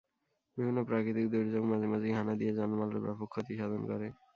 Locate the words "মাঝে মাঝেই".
1.71-2.13